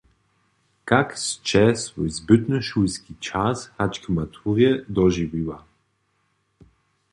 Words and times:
Kak 0.89 1.09
sće 1.23 1.65
swój 1.83 2.09
zbytny 2.17 2.59
šulski 2.69 3.13
čas 3.27 3.59
hač 3.77 3.93
k 4.03 4.05
maturje 4.15 4.71
dožiwiła? 4.95 5.57